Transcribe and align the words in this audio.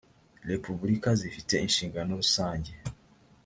repubulika 0.51 1.09
zifite 1.21 1.53
inshingano 1.65 2.11
rusange 2.21 2.71